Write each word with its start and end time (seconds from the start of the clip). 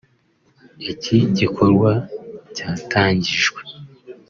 Iki 0.91 1.15
gikorwa 1.37 1.91
cyatangijwe 2.55 3.61